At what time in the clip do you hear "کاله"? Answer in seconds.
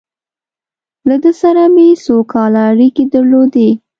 2.31-2.61